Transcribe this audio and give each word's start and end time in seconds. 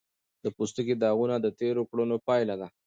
د 0.43 0.45
پوستکي 0.55 0.95
داغونه 1.01 1.35
د 1.41 1.47
تېرو 1.59 1.81
کړنو 1.89 2.17
پایله 2.27 2.55
ده. 2.61 2.67